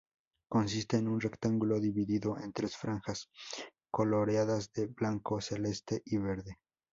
Consiste 0.49 0.97
en 0.97 1.07
un 1.07 1.21
rectángulo 1.21 1.79
dividido 1.79 2.35
en 2.39 2.51
tres 2.53 2.75
franjas 2.75 3.29
coloreadas 3.91 4.71
de 4.73 4.87
blanco, 4.87 5.39
celeste 5.41 6.01
y 6.05 6.17
verde. 6.17 6.57